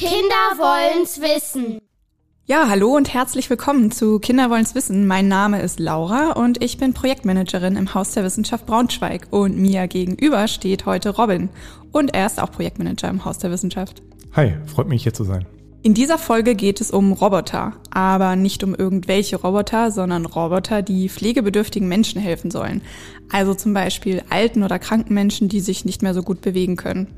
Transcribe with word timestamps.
Kinder 0.00 0.56
wollen's 0.56 1.20
wissen. 1.20 1.78
Ja, 2.46 2.70
hallo 2.70 2.96
und 2.96 3.12
herzlich 3.12 3.50
willkommen 3.50 3.90
zu 3.90 4.18
Kinder 4.18 4.48
wollen's 4.48 4.74
wissen. 4.74 5.06
Mein 5.06 5.28
Name 5.28 5.60
ist 5.60 5.78
Laura 5.78 6.32
und 6.32 6.64
ich 6.64 6.78
bin 6.78 6.94
Projektmanagerin 6.94 7.76
im 7.76 7.92
Haus 7.92 8.12
der 8.12 8.24
Wissenschaft 8.24 8.64
Braunschweig. 8.64 9.26
Und 9.28 9.58
mir 9.58 9.88
gegenüber 9.88 10.48
steht 10.48 10.86
heute 10.86 11.10
Robin. 11.10 11.50
Und 11.92 12.14
er 12.14 12.24
ist 12.24 12.40
auch 12.40 12.50
Projektmanager 12.50 13.10
im 13.10 13.26
Haus 13.26 13.40
der 13.40 13.50
Wissenschaft. 13.50 14.00
Hi, 14.32 14.54
freut 14.64 14.88
mich 14.88 15.02
hier 15.02 15.12
zu 15.12 15.24
sein. 15.24 15.44
In 15.82 15.92
dieser 15.92 16.16
Folge 16.16 16.54
geht 16.54 16.80
es 16.80 16.90
um 16.90 17.12
Roboter, 17.12 17.74
aber 17.90 18.36
nicht 18.36 18.64
um 18.64 18.74
irgendwelche 18.74 19.36
Roboter, 19.36 19.90
sondern 19.90 20.24
Roboter, 20.24 20.80
die 20.80 21.10
pflegebedürftigen 21.10 21.88
Menschen 21.88 22.22
helfen 22.22 22.50
sollen. 22.50 22.80
Also 23.30 23.52
zum 23.52 23.74
Beispiel 23.74 24.22
alten 24.30 24.62
oder 24.62 24.78
kranken 24.78 25.12
Menschen, 25.12 25.50
die 25.50 25.60
sich 25.60 25.84
nicht 25.84 26.00
mehr 26.00 26.14
so 26.14 26.22
gut 26.22 26.40
bewegen 26.40 26.76
können. 26.76 27.08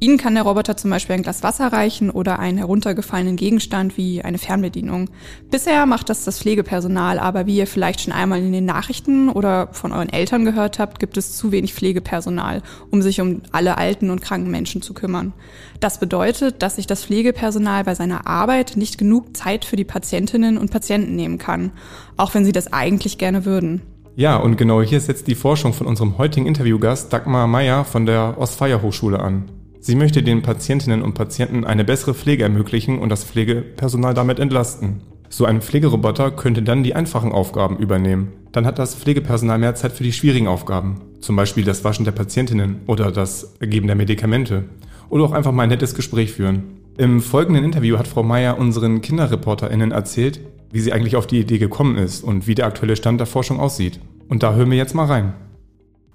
Ihnen 0.00 0.18
kann 0.18 0.34
der 0.34 0.42
Roboter 0.42 0.76
zum 0.76 0.90
Beispiel 0.90 1.14
ein 1.14 1.22
Glas 1.22 1.42
Wasser 1.42 1.72
reichen 1.72 2.10
oder 2.10 2.38
einen 2.38 2.58
heruntergefallenen 2.58 3.36
Gegenstand 3.36 3.96
wie 3.96 4.22
eine 4.22 4.38
Fernbedienung. 4.38 5.08
Bisher 5.50 5.86
macht 5.86 6.10
das 6.10 6.24
das 6.24 6.40
Pflegepersonal, 6.40 7.18
aber 7.18 7.46
wie 7.46 7.56
ihr 7.56 7.66
vielleicht 7.66 8.02
schon 8.02 8.12
einmal 8.12 8.40
in 8.40 8.52
den 8.52 8.64
Nachrichten 8.64 9.28
oder 9.28 9.68
von 9.72 9.92
euren 9.92 10.10
Eltern 10.10 10.44
gehört 10.44 10.78
habt, 10.78 10.98
gibt 10.98 11.16
es 11.16 11.36
zu 11.36 11.52
wenig 11.52 11.74
Pflegepersonal, 11.74 12.62
um 12.90 13.02
sich 13.02 13.20
um 13.20 13.42
alle 13.52 13.78
alten 13.78 14.10
und 14.10 14.20
kranken 14.20 14.50
Menschen 14.50 14.82
zu 14.82 14.94
kümmern. 14.94 15.32
Das 15.80 16.00
bedeutet, 16.00 16.62
dass 16.62 16.76
sich 16.76 16.86
das 16.86 17.04
Pflegepersonal 17.04 17.84
bei 17.84 17.94
seiner 17.94 18.26
Arbeit 18.26 18.76
nicht 18.76 18.98
genug 18.98 19.36
Zeit 19.36 19.64
für 19.64 19.76
die 19.76 19.84
Patientinnen 19.84 20.58
und 20.58 20.70
Patienten 20.70 21.14
nehmen 21.16 21.38
kann, 21.38 21.70
auch 22.16 22.34
wenn 22.34 22.44
sie 22.44 22.52
das 22.52 22.72
eigentlich 22.72 23.16
gerne 23.16 23.44
würden. 23.44 23.80
Ja, 24.16 24.36
und 24.36 24.56
genau 24.56 24.82
hier 24.82 25.00
setzt 25.00 25.26
die 25.28 25.34
Forschung 25.34 25.72
von 25.72 25.86
unserem 25.86 26.18
heutigen 26.18 26.46
Interviewgast 26.46 27.12
Dagmar 27.12 27.46
Meyer 27.46 27.84
von 27.84 28.06
der 28.06 28.36
Ostfeier 28.38 28.82
Hochschule 28.82 29.18
an. 29.18 29.44
Sie 29.86 29.96
möchte 29.96 30.22
den 30.22 30.40
Patientinnen 30.40 31.02
und 31.02 31.12
Patienten 31.12 31.66
eine 31.66 31.84
bessere 31.84 32.14
Pflege 32.14 32.44
ermöglichen 32.44 32.98
und 32.98 33.10
das 33.10 33.22
Pflegepersonal 33.22 34.14
damit 34.14 34.38
entlasten. 34.38 35.02
So 35.28 35.44
ein 35.44 35.60
Pflegeroboter 35.60 36.30
könnte 36.30 36.62
dann 36.62 36.82
die 36.82 36.94
einfachen 36.94 37.32
Aufgaben 37.32 37.76
übernehmen. 37.76 38.32
Dann 38.50 38.64
hat 38.64 38.78
das 38.78 38.94
Pflegepersonal 38.94 39.58
mehr 39.58 39.74
Zeit 39.74 39.92
für 39.92 40.02
die 40.02 40.14
schwierigen 40.14 40.48
Aufgaben, 40.48 41.02
zum 41.20 41.36
Beispiel 41.36 41.64
das 41.64 41.84
Waschen 41.84 42.06
der 42.06 42.12
Patientinnen 42.12 42.80
oder 42.86 43.12
das 43.12 43.58
Geben 43.60 43.86
der 43.86 43.94
Medikamente. 43.96 44.64
Oder 45.10 45.24
auch 45.24 45.32
einfach 45.32 45.52
mal 45.52 45.64
ein 45.64 45.68
nettes 45.68 45.94
Gespräch 45.94 46.32
führen. 46.32 46.80
Im 46.96 47.20
folgenden 47.20 47.62
Interview 47.62 47.98
hat 47.98 48.08
Frau 48.08 48.22
Meier 48.22 48.56
unseren 48.56 49.02
KinderreporterInnen 49.02 49.92
erzählt, 49.92 50.40
wie 50.72 50.80
sie 50.80 50.94
eigentlich 50.94 51.16
auf 51.16 51.26
die 51.26 51.40
Idee 51.40 51.58
gekommen 51.58 51.98
ist 51.98 52.24
und 52.24 52.46
wie 52.46 52.54
der 52.54 52.64
aktuelle 52.64 52.96
Stand 52.96 53.20
der 53.20 53.26
Forschung 53.26 53.60
aussieht. 53.60 54.00
Und 54.30 54.42
da 54.42 54.54
hören 54.54 54.70
wir 54.70 54.78
jetzt 54.78 54.94
mal 54.94 55.04
rein. 55.04 55.34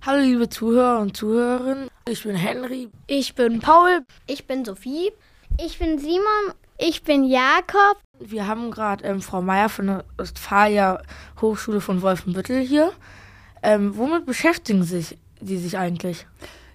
Hallo 0.05 0.22
liebe 0.22 0.47
Zuhörer 0.47 1.02
und 1.02 1.17
Zuhörerinnen, 1.17 1.89
ich 2.08 2.23
bin 2.23 2.33
Henry. 2.33 2.89
Ich 3.08 3.36
bin 3.36 3.59
Paul. 3.59 4.06
Ich 4.28 4.47
bin 4.47 4.64
Sophie. 4.64 5.11
Ich 5.59 5.78
bin 5.78 6.00
Simon. 6.00 6.53
Ich 6.78 7.03
bin 7.03 7.25
Jakob. 7.25 7.97
Wir 8.17 8.47
haben 8.47 8.72
gerade 8.72 9.03
ähm, 9.03 9.22
Frau 9.22 9.41
Meier 9.41 9.67
von 9.67 9.88
der 9.88 10.06
Ostfalia 10.17 11.02
Hochschule 11.41 11.81
von 11.81 12.02
Wolfenbüttel 12.02 12.61
hier. 12.61 12.94
Ähm, 13.61 13.97
womit 13.97 14.25
beschäftigen 14.25 14.83
sich 14.83 15.17
die 15.41 15.58
sich 15.58 15.78
eigentlich? 15.78 16.25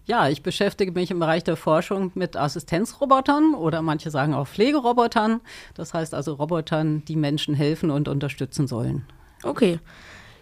Ja, 0.05 0.29
ich 0.29 0.43
beschäftige 0.43 0.93
mich 0.93 1.11
im 1.11 1.19
Bereich 1.19 1.45
der 1.45 1.57
Forschung 1.57 2.13
mit 2.15 2.37
Assistenzrobotern 2.37 3.55
oder 3.55 3.81
manche 3.81 4.11
sagen 4.11 4.35
auch 4.35 4.49
Pflegerobotern. 4.49 5.41
Das 5.73 5.95
heißt 5.95 6.13
also 6.13 6.35
Robotern, 6.35 7.07
die 7.07 7.17
Menschen 7.17 7.55
helfen 7.55 7.91
und 7.91 8.07
unterstützen 8.07 8.67
sollen. 8.67 9.07
Okay. 9.43 9.81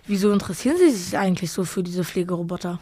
Wieso 0.07 0.33
interessieren 0.33 0.77
Sie 0.79 0.91
sich 0.91 1.17
eigentlich 1.17 1.53
so 1.53 1.65
für 1.65 1.83
diese 1.83 2.05
Pflegeroboter? 2.05 2.81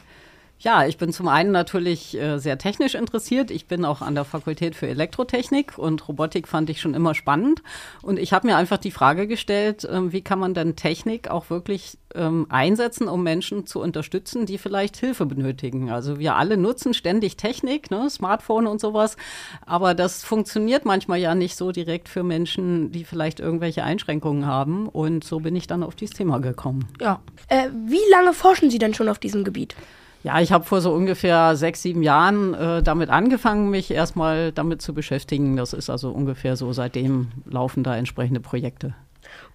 Ja, 0.62 0.86
ich 0.86 0.98
bin 0.98 1.11
zum 1.11 1.27
einen 1.27 1.53
natürlich 1.53 2.14
äh, 2.14 2.36
sehr 2.36 2.58
technisch 2.58 2.94
interessiert. 2.94 3.50
Ich 3.50 3.66
bin 3.66 3.86
auch 3.86 4.03
an 4.03 4.14
der 4.14 4.27
Fakultät 4.27 4.75
für 4.77 4.86
Elektrotechnik 4.86 5.78
und 5.78 6.06
Robotik 6.06 6.47
fand 6.47 6.69
ich 6.69 6.83
schon 6.83 6.92
immer 6.92 7.14
spannend. 7.14 7.62
Und 8.02 8.18
ich 8.18 8.35
habe 8.35 8.46
mir 8.46 8.58
einfach 8.58 8.77
die 8.77 8.90
Frage 8.90 9.27
gestellt, 9.27 9.85
äh, 9.85 10.12
wie 10.12 10.20
kann 10.20 10.39
man 10.39 10.52
denn 10.52 10.77
Technik 10.77 11.30
auch 11.30 11.48
wirklich 11.48 11.96
ähm, 12.14 12.45
einsetzen, 12.51 13.08
um 13.08 13.23
Menschen 13.23 13.64
zu 13.64 13.80
unterstützen, 13.80 14.45
die 14.45 14.58
vielleicht 14.58 14.98
Hilfe 14.98 15.24
benötigen. 15.24 15.90
Also 15.90 16.18
wir 16.18 16.36
alle 16.36 16.58
nutzen 16.58 16.92
ständig 16.92 17.39
Technik, 17.39 17.90
ne, 17.90 18.11
Smartphone 18.11 18.67
und 18.67 18.83
sowas, 18.83 19.17
aber 19.64 19.95
das 19.95 20.24
funktioniert 20.24 20.85
manchmal 20.85 21.20
ja 21.20 21.35
nicht 21.35 21.56
so 21.56 21.73
direkt 21.73 22.11
für 22.11 22.23
Menschen, 22.23 22.92
die 22.92 23.05
vielleicht 23.05 23.40
irgendwelche 23.40 23.83
Einschränkungen 23.83 24.45
haben. 24.45 24.90
Und 24.90 25.24
so 25.24 25.40
bin 25.40 25.56
ich 25.56 25.67
dann 25.67 25.83
auf 25.83 25.95
dieses 25.95 26.17
Thema 26.17 26.39
gekommen. 26.39 26.86
Ja. 27.01 27.23
Äh, 27.48 27.70
wie 27.86 28.11
lange 28.11 28.35
forschen 28.35 28.68
Sie 28.68 28.79
denn 28.79 28.92
schon 28.92 29.08
auf 29.08 29.18
diesem 29.18 29.42
Gebiet? 29.42 29.74
Ja, 30.23 30.41
ich 30.41 30.53
habe 30.53 30.64
vor 30.64 30.81
so 30.81 30.92
ungefähr 30.92 31.57
sechs, 31.57 31.83
sieben 31.83 32.03
Jahren 32.03 32.53
äh, 32.53 32.83
damit 32.83 33.08
angefangen, 33.08 33.70
mich 33.70 33.91
erstmal 33.91 34.53
damit 34.53 34.83
zu 34.83 34.92
beschäftigen. 34.92 35.57
Das 35.57 35.73
ist 35.73 35.89
also 35.89 36.11
ungefähr 36.11 36.57
so, 36.57 36.73
seitdem 36.73 37.29
laufen 37.47 37.83
da 37.83 37.97
entsprechende 37.97 38.41
Projekte. 38.41 38.95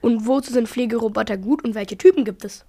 Und 0.02 0.26
wozu 0.26 0.52
sind 0.52 0.68
Pflegeroboter 0.68 1.38
gut 1.38 1.64
und 1.64 1.76
welche 1.76 1.98
Typen 1.98 2.26
gibt 2.26 2.46
es? 2.46 2.66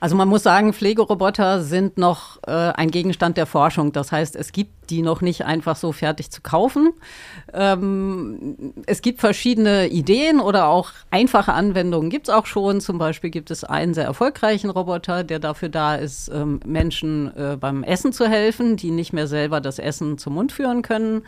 Also 0.00 0.16
man 0.16 0.28
muss 0.28 0.42
sagen, 0.42 0.72
Pflegeroboter 0.72 1.62
sind 1.62 1.98
noch 1.98 2.38
äh, 2.46 2.50
ein 2.50 2.90
Gegenstand 2.90 3.36
der 3.36 3.46
Forschung. 3.46 3.92
Das 3.92 4.12
heißt, 4.12 4.36
es 4.36 4.52
gibt 4.52 4.76
die 4.90 5.02
noch 5.02 5.20
nicht 5.20 5.44
einfach 5.44 5.76
so 5.76 5.92
fertig 5.92 6.30
zu 6.30 6.42
kaufen. 6.42 6.92
Ähm, 7.52 8.74
es 8.86 9.02
gibt 9.02 9.20
verschiedene 9.20 9.88
Ideen 9.88 10.40
oder 10.40 10.68
auch 10.68 10.90
einfache 11.10 11.52
Anwendungen 11.52 12.10
gibt 12.10 12.28
es 12.28 12.34
auch 12.34 12.46
schon. 12.46 12.80
Zum 12.80 12.98
Beispiel 12.98 13.30
gibt 13.30 13.50
es 13.50 13.64
einen 13.64 13.94
sehr 13.94 14.04
erfolgreichen 14.04 14.70
Roboter, 14.70 15.24
der 15.24 15.38
dafür 15.38 15.68
da 15.68 15.96
ist, 15.96 16.28
ähm, 16.28 16.60
Menschen 16.64 17.36
äh, 17.36 17.56
beim 17.58 17.82
Essen 17.82 18.12
zu 18.12 18.28
helfen, 18.28 18.76
die 18.76 18.90
nicht 18.90 19.12
mehr 19.12 19.26
selber 19.26 19.60
das 19.60 19.78
Essen 19.78 20.18
zum 20.18 20.34
Mund 20.34 20.52
führen 20.52 20.82
können. 20.82 21.22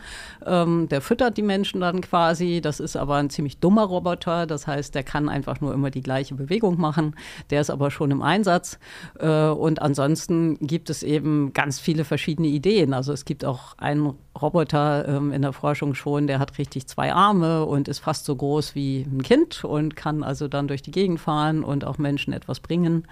Ähm, 0.45 0.87
der 0.89 1.01
füttert 1.01 1.37
die 1.37 1.43
Menschen 1.43 1.81
dann 1.81 2.01
quasi. 2.01 2.61
Das 2.61 2.79
ist 2.79 2.95
aber 2.95 3.15
ein 3.15 3.29
ziemlich 3.29 3.59
dummer 3.59 3.83
Roboter. 3.83 4.45
Das 4.45 4.67
heißt, 4.67 4.95
der 4.95 5.03
kann 5.03 5.29
einfach 5.29 5.61
nur 5.61 5.73
immer 5.73 5.91
die 5.91 6.01
gleiche 6.01 6.35
Bewegung 6.35 6.79
machen. 6.79 7.15
Der 7.49 7.61
ist 7.61 7.69
aber 7.69 7.91
schon 7.91 8.11
im 8.11 8.21
Einsatz. 8.21 8.58
Ansatz. 8.59 8.79
Äh, 9.19 9.49
und 9.49 9.81
ansonsten 9.81 10.57
gibt 10.59 10.89
es 10.89 11.03
eben 11.03 11.53
ganz 11.53 11.79
viele 11.79 12.03
verschiedene 12.03 12.47
Ideen. 12.47 12.93
Also 12.93 13.13
es 13.13 13.25
gibt 13.25 13.45
auch 13.45 13.77
einen 13.77 14.13
Roboter 14.39 15.07
ähm, 15.07 15.31
in 15.31 15.41
der 15.41 15.53
Forschung 15.53 15.95
schon, 15.95 16.27
der 16.27 16.39
hat 16.39 16.57
richtig 16.57 16.87
zwei 16.87 17.13
Arme 17.13 17.65
und 17.65 17.87
ist 17.87 17.99
fast 17.99 18.25
so 18.25 18.35
groß 18.35 18.75
wie 18.75 19.01
ein 19.01 19.23
Kind 19.23 19.63
und 19.63 19.95
kann 19.95 20.23
also 20.23 20.47
dann 20.47 20.67
durch 20.67 20.81
die 20.81 20.91
Gegend 20.91 21.19
fahren 21.19 21.63
und 21.63 21.85
auch 21.85 21.97
Menschen 21.97 22.33
etwas 22.33 22.59
bringen. 22.59 23.07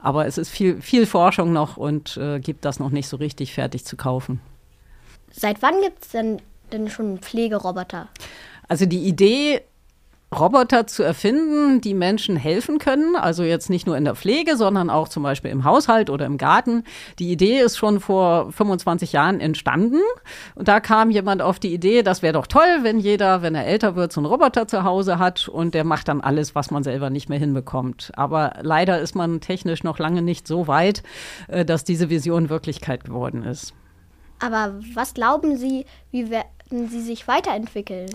Aber 0.00 0.26
es 0.26 0.38
ist 0.38 0.50
viel, 0.50 0.80
viel 0.80 1.06
Forschung 1.06 1.52
noch 1.52 1.76
und 1.76 2.16
äh, 2.16 2.40
gibt 2.40 2.64
das 2.64 2.78
noch 2.78 2.90
nicht 2.90 3.08
so 3.08 3.16
richtig 3.16 3.54
fertig 3.54 3.84
zu 3.84 3.96
kaufen. 3.96 4.40
Seit 5.30 5.62
wann 5.62 5.80
gibt 5.80 6.04
es 6.04 6.10
denn, 6.10 6.42
denn 6.72 6.88
schon 6.88 7.18
Pflegeroboter? 7.18 8.08
Also 8.68 8.86
die 8.86 9.04
Idee 9.06 9.62
Roboter 10.38 10.86
zu 10.86 11.02
erfinden, 11.02 11.80
die 11.80 11.94
Menschen 11.94 12.36
helfen 12.36 12.78
können. 12.78 13.16
Also 13.16 13.42
jetzt 13.42 13.68
nicht 13.68 13.86
nur 13.86 13.96
in 13.96 14.04
der 14.04 14.14
Pflege, 14.14 14.56
sondern 14.56 14.88
auch 14.88 15.08
zum 15.08 15.22
Beispiel 15.22 15.50
im 15.50 15.64
Haushalt 15.64 16.08
oder 16.08 16.24
im 16.24 16.38
Garten. 16.38 16.84
Die 17.18 17.30
Idee 17.30 17.60
ist 17.60 17.76
schon 17.76 18.00
vor 18.00 18.50
25 18.50 19.12
Jahren 19.12 19.40
entstanden. 19.40 20.00
Und 20.54 20.68
da 20.68 20.80
kam 20.80 21.10
jemand 21.10 21.42
auf 21.42 21.58
die 21.58 21.74
Idee, 21.74 22.02
das 22.02 22.22
wäre 22.22 22.32
doch 22.32 22.46
toll, 22.46 22.78
wenn 22.82 22.98
jeder, 22.98 23.42
wenn 23.42 23.54
er 23.54 23.66
älter 23.66 23.94
wird, 23.94 24.12
so 24.12 24.20
einen 24.20 24.26
Roboter 24.26 24.66
zu 24.66 24.84
Hause 24.84 25.18
hat 25.18 25.48
und 25.48 25.74
der 25.74 25.84
macht 25.84 26.08
dann 26.08 26.20
alles, 26.20 26.54
was 26.54 26.70
man 26.70 26.82
selber 26.82 27.10
nicht 27.10 27.28
mehr 27.28 27.38
hinbekommt. 27.38 28.12
Aber 28.14 28.54
leider 28.62 29.00
ist 29.00 29.14
man 29.14 29.40
technisch 29.40 29.84
noch 29.84 29.98
lange 29.98 30.22
nicht 30.22 30.46
so 30.46 30.66
weit, 30.66 31.02
äh, 31.48 31.64
dass 31.64 31.84
diese 31.84 32.08
Vision 32.08 32.48
Wirklichkeit 32.48 33.04
geworden 33.04 33.42
ist. 33.44 33.74
Aber 34.42 34.74
was 34.94 35.14
glauben 35.14 35.56
Sie, 35.56 35.86
wie, 36.10 36.28
möchten 36.72 36.88
sie 36.88 37.00
sich 37.00 37.28
weiterentwickeln? 37.28 38.08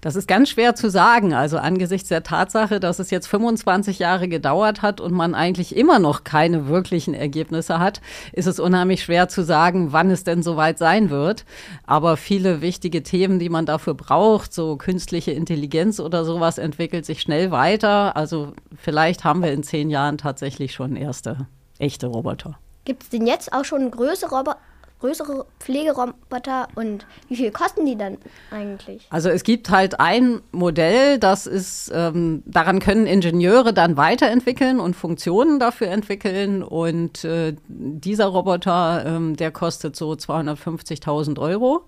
Das 0.00 0.16
ist 0.16 0.26
ganz 0.26 0.50
schwer 0.50 0.74
zu 0.74 0.90
sagen. 0.90 1.32
Also 1.32 1.58
angesichts 1.58 2.08
der 2.08 2.22
Tatsache, 2.22 2.80
dass 2.80 2.98
es 2.98 3.10
jetzt 3.10 3.28
25 3.28 3.98
Jahre 3.98 4.28
gedauert 4.28 4.82
hat 4.82 5.00
und 5.00 5.12
man 5.12 5.34
eigentlich 5.34 5.76
immer 5.76 5.98
noch 5.98 6.24
keine 6.24 6.66
wirklichen 6.66 7.14
Ergebnisse 7.14 7.78
hat, 7.78 8.00
ist 8.32 8.46
es 8.46 8.58
unheimlich 8.58 9.02
schwer 9.02 9.28
zu 9.28 9.42
sagen, 9.44 9.92
wann 9.92 10.10
es 10.10 10.24
denn 10.24 10.42
soweit 10.42 10.78
sein 10.78 11.10
wird. 11.10 11.44
Aber 11.86 12.16
viele 12.16 12.60
wichtige 12.60 13.02
Themen, 13.02 13.38
die 13.38 13.48
man 13.48 13.66
dafür 13.66 13.94
braucht, 13.94 14.52
so 14.52 14.76
künstliche 14.76 15.32
Intelligenz 15.32 16.00
oder 16.00 16.24
sowas, 16.24 16.58
entwickelt 16.58 17.06
sich 17.06 17.20
schnell 17.20 17.50
weiter. 17.50 18.16
Also 18.16 18.52
vielleicht 18.76 19.24
haben 19.24 19.42
wir 19.42 19.52
in 19.52 19.62
zehn 19.62 19.88
Jahren 19.88 20.18
tatsächlich 20.18 20.74
schon 20.74 20.96
erste 20.96 21.46
echte 21.78 22.08
Roboter. 22.08 22.58
Gibt 22.84 23.04
es 23.04 23.08
denn 23.10 23.26
jetzt 23.26 23.52
auch 23.52 23.64
schon 23.64 23.90
größere 23.90 24.34
Roboter? 24.34 24.58
Größere 25.02 25.46
Pflegeroboter 25.58 26.68
und 26.76 27.06
wie 27.28 27.34
viel 27.34 27.50
kosten 27.50 27.84
die 27.84 27.96
dann 27.96 28.18
eigentlich? 28.52 29.04
Also 29.10 29.30
es 29.30 29.42
gibt 29.42 29.68
halt 29.68 29.98
ein 29.98 30.40
Modell, 30.52 31.18
das 31.18 31.48
ist, 31.48 31.90
ähm, 31.92 32.44
daran 32.46 32.78
können 32.78 33.06
Ingenieure 33.06 33.74
dann 33.74 33.96
weiterentwickeln 33.96 34.78
und 34.78 34.94
Funktionen 34.94 35.58
dafür 35.58 35.88
entwickeln 35.88 36.62
und 36.62 37.24
äh, 37.24 37.56
dieser 37.66 38.26
Roboter, 38.26 39.04
ähm, 39.04 39.36
der 39.36 39.50
kostet 39.50 39.96
so 39.96 40.12
250.000 40.12 41.40
Euro. 41.40 41.84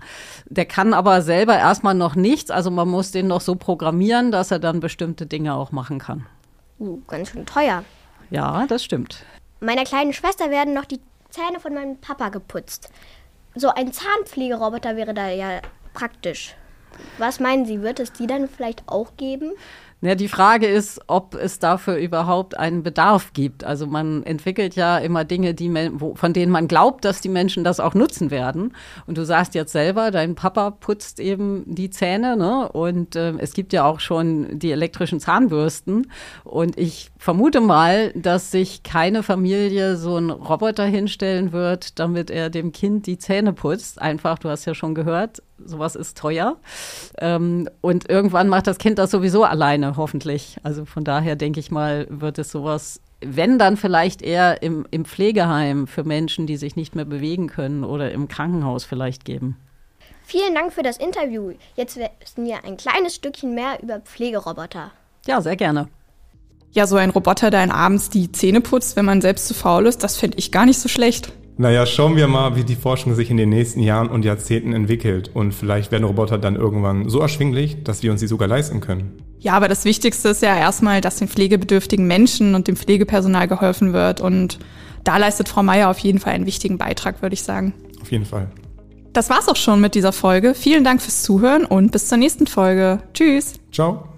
Der 0.47 0.67
kann 0.67 0.93
aber 0.93 1.23
selber 1.23 1.57
erstmal 1.57 1.95
noch 1.95 2.17
nichts, 2.17 2.51
also 2.51 2.73
man 2.73 2.89
muss 2.89 3.13
den 3.13 3.29
noch 3.29 3.41
so 3.41 3.55
programmieren, 3.55 4.33
dass 4.33 4.51
er 4.51 4.59
dann 4.59 4.81
bestimmte 4.81 5.27
Dinge 5.27 5.55
auch 5.55 5.71
machen 5.71 6.01
kann. 6.01 6.27
Uh, 6.81 7.01
ganz 7.07 7.31
schön 7.31 7.47
teuer. 7.47 7.85
Ja, 8.31 8.67
das 8.67 8.83
stimmt. 8.83 9.25
Meiner 9.61 9.85
kleinen 9.85 10.13
Schwester 10.13 10.51
werden 10.51 10.75
noch 10.75 10.85
die 10.85 10.99
Zähne 11.35 11.59
von 11.59 11.75
meinem 11.75 12.01
Papa 12.01 12.29
geputzt. 12.29 12.91
So 13.57 13.69
ein 13.69 13.93
Zahnpflegeroboter 13.93 14.95
wäre 14.95 15.15
da 15.15 15.29
ja 15.29 15.61
praktisch. 15.93 16.55
Was 17.19 17.41
meinen 17.41 17.67
Sie, 17.67 17.83
wird 17.83 17.99
es 17.99 18.13
die 18.13 18.29
dann 18.29 18.49
vielleicht 18.49 18.85
auch 18.87 19.17
geben? 19.17 19.51
Ja, 20.01 20.15
die 20.15 20.29
Frage 20.29 20.67
ist, 20.67 21.01
ob 21.07 21.35
es 21.35 21.59
dafür 21.59 21.97
überhaupt 21.97 22.59
einen 22.59 22.83
Bedarf 22.83 23.33
gibt. 23.33 23.65
Also 23.65 23.87
man 23.87 24.23
entwickelt 24.25 24.77
ja 24.77 24.99
immer 24.99 25.25
Dinge, 25.25 25.55
die 25.55 25.73
wo, 25.95 26.15
von 26.15 26.35
denen 26.35 26.53
man 26.53 26.69
glaubt, 26.69 27.07
dass 27.07 27.23
die 27.23 27.31
Menschen 27.31 27.65
das 27.65 27.81
auch 27.81 27.95
nutzen 27.95 28.31
werden. 28.31 28.75
Und 29.07 29.17
du 29.17 29.25
sagst 29.25 29.55
jetzt 29.55 29.73
selber, 29.73 30.11
dein 30.11 30.35
Papa 30.35 30.73
putzt 30.73 31.21
eben 31.21 31.65
die 31.67 31.89
Zähne, 31.89 32.37
ne? 32.37 32.69
Und 32.71 33.17
äh, 33.17 33.33
es 33.39 33.55
gibt 33.55 33.73
ja 33.73 33.85
auch 33.85 33.99
schon 33.99 34.59
die 34.59 34.73
elektrischen 34.73 35.21
Zahnbürsten. 35.21 36.11
Und 36.45 36.79
ich 36.79 37.11
vermute 37.17 37.63
mal, 37.63 38.13
dass 38.13 38.51
sich 38.51 38.83
keine 38.83 39.23
Familie 39.23 39.97
so 39.97 40.17
einen 40.17 40.31
Roboter 40.31 40.85
hinstellen 40.85 41.53
wird, 41.53 41.99
damit 41.99 42.31
er 42.31 42.51
dem 42.51 42.73
Kind 42.73 43.07
die 43.07 43.17
Zähne 43.17 43.55
putzt. 43.55 44.03
Einfach, 44.03 44.39
du 44.39 44.51
hast 44.51 44.67
ja 44.67 44.75
schon 44.75 44.95
gehört, 44.95 45.43
sowas 45.65 45.97
ist 45.97 46.19
teuer. 46.19 46.57
Ähm, 47.19 47.69
und 47.81 48.11
irgendwann 48.11 48.49
macht 48.49 48.67
das 48.67 48.79
Kind 48.79 48.99
das 48.99 49.11
sowieso 49.11 49.45
alleine, 49.85 49.97
hoffentlich. 49.97 50.59
Also 50.63 50.85
von 50.85 51.05
daher 51.05 51.37
denke 51.37 51.61
ich 51.61 51.71
mal, 51.71 52.07
wird 52.11 52.39
es 52.39 52.51
sowas, 52.51 53.01
wenn 53.21 53.59
dann 53.59 53.77
vielleicht 53.77 54.23
eher 54.23 54.63
im, 54.63 54.87
im 54.91 55.05
Pflegeheim 55.05 55.87
für 55.87 56.05
Menschen, 56.05 56.47
die 56.47 56.57
sich 56.57 56.77
nicht 56.77 56.95
mehr 56.95 57.05
bewegen 57.05 57.49
können 57.49 57.85
oder 57.85 58.13
im 58.13 58.29
Krankenhaus 58.29 58.85
vielleicht 58.85 59.25
geben. 59.25 59.57
Vielen 60.27 60.55
Dank 60.55 60.73
für 60.73 60.83
das 60.83 60.97
Interview. 60.97 61.53
Jetzt 61.77 61.97
wissen 61.97 62.47
wir 62.47 62.65
ein 62.65 62.77
kleines 62.77 63.15
Stückchen 63.15 63.55
mehr 63.55 63.83
über 63.83 64.01
Pflegeroboter. 64.01 64.91
Ja, 65.27 65.41
sehr 65.41 65.57
gerne. 65.57 65.89
Ja, 66.73 66.87
so 66.87 66.97
ein 66.97 67.11
Roboter, 67.11 67.51
der 67.51 67.61
einen 67.61 67.71
abends 67.71 68.11
die 68.11 68.33
Zähne 68.33 68.61
putzt, 68.61 68.97
wenn 68.97 69.05
man 69.05 69.21
selbst 69.21 69.47
zu 69.47 69.55
faul 69.55 69.87
ist, 69.87 70.03
das 70.03 70.17
finde 70.17 70.39
ich 70.39 70.51
gar 70.51 70.67
nicht 70.67 70.81
so 70.81 70.89
schlecht. 70.89 71.33
Naja, 71.57 71.87
schauen 71.87 72.17
wir 72.17 72.27
mal, 72.27 72.57
wie 72.57 72.65
die 72.65 72.75
Forschung 72.75 73.15
sich 73.15 73.31
in 73.31 73.37
den 73.37 73.49
nächsten 73.49 73.81
Jahren 73.81 74.09
und 74.09 74.25
Jahrzehnten 74.25 74.73
entwickelt. 74.73 75.31
Und 75.33 75.53
vielleicht 75.53 75.93
werden 75.93 76.05
Roboter 76.05 76.37
dann 76.37 76.57
irgendwann 76.57 77.09
so 77.09 77.21
erschwinglich, 77.21 77.85
dass 77.85 78.03
wir 78.03 78.11
uns 78.11 78.21
sie 78.21 78.27
sogar 78.27 78.49
leisten 78.49 78.81
können. 78.81 79.13
Ja, 79.39 79.53
aber 79.53 79.69
das 79.69 79.85
Wichtigste 79.85 80.31
ist 80.31 80.43
ja 80.43 80.57
erstmal, 80.57 81.01
dass 81.01 81.17
den 81.17 81.29
pflegebedürftigen 81.29 82.07
Menschen 82.07 82.55
und 82.55 82.67
dem 82.67 82.77
Pflegepersonal 82.77 83.47
geholfen 83.47 83.93
wird. 83.93 84.21
Und 84.21 84.59
da 85.05 85.17
leistet 85.17 85.49
Frau 85.49 85.63
Meier 85.63 85.91
auf 85.91 85.99
jeden 85.99 86.19
Fall 86.19 86.33
einen 86.33 86.47
wichtigen 86.47 86.79
Beitrag, 86.79 87.23
würde 87.23 87.35
ich 87.35 87.43
sagen. 87.43 87.73
Auf 88.01 88.11
jeden 88.11 88.25
Fall. 88.25 88.49
Das 89.13 89.31
war's 89.31 89.49
auch 89.49 89.57
schon 89.57 89.81
mit 89.81 89.95
dieser 89.95 90.13
Folge. 90.13 90.55
Vielen 90.55 90.83
Dank 90.83 91.01
fürs 91.01 91.23
Zuhören 91.23 91.65
und 91.65 91.93
bis 91.93 92.09
zur 92.09 92.19
nächsten 92.19 92.49
Folge. 92.49 92.99
Tschüss. 93.13 93.55
Ciao. 93.71 94.14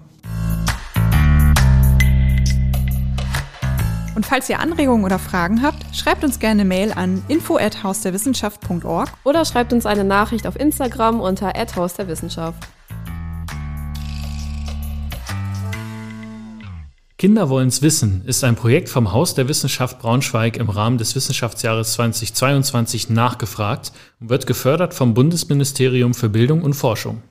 Und 4.17 4.25
falls 4.25 4.49
ihr 4.49 4.59
Anregungen 4.59 5.05
oder 5.05 5.19
Fragen 5.19 5.61
habt, 5.61 5.95
schreibt 5.95 6.23
uns 6.23 6.39
gerne 6.39 6.61
eine 6.61 6.67
Mail 6.67 6.91
an 6.91 7.21
info@hausderwissenschaft.org 7.27 9.09
oder 9.23 9.45
schreibt 9.45 9.73
uns 9.73 9.85
eine 9.85 10.03
Nachricht 10.03 10.47
auf 10.47 10.59
Instagram 10.59 11.21
unter 11.21 11.53
@hausderwissenschaft. 11.75 12.57
Kinder 17.19 17.49
wollen's 17.49 17.83
wissen 17.83 18.23
ist 18.25 18.43
ein 18.43 18.55
Projekt 18.55 18.89
vom 18.89 19.11
Haus 19.11 19.35
der 19.35 19.47
Wissenschaft 19.49 19.99
Braunschweig 19.99 20.57
im 20.57 20.71
Rahmen 20.71 20.97
des 20.97 21.13
Wissenschaftsjahres 21.13 21.93
2022 21.93 23.11
nachgefragt 23.11 23.91
und 24.19 24.29
wird 24.29 24.47
gefördert 24.47 24.95
vom 24.95 25.13
Bundesministerium 25.13 26.15
für 26.15 26.29
Bildung 26.29 26.63
und 26.63 26.73
Forschung. 26.73 27.21